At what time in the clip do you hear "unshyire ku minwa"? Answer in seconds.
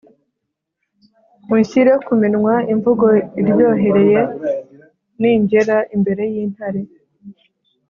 1.53-2.55